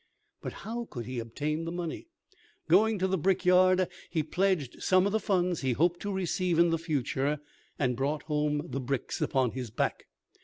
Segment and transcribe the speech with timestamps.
[0.41, 2.07] But how could he obtain the money?
[2.67, 6.57] Going to the brick yard, he pledged some of the funds he hoped to receive
[6.57, 7.39] in the future,
[7.77, 10.07] and brought home the bricks upon his back.